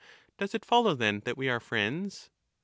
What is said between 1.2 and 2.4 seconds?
that we are friends